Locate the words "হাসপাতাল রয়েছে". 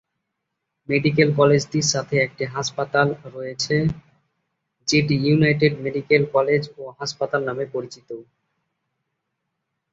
2.55-3.75